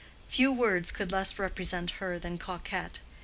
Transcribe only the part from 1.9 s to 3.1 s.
her than "coquette."